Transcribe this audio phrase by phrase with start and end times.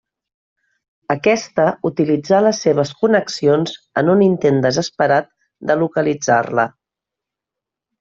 [1.15, 5.33] Aquesta utilitzà les seves connexions en un intent desesperat
[5.73, 6.71] de localitzar-la.